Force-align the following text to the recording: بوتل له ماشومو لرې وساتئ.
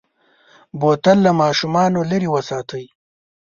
بوتل 0.79 1.17
له 1.25 1.31
ماشومو 1.41 2.01
لرې 2.11 2.29
وساتئ. 2.35 2.85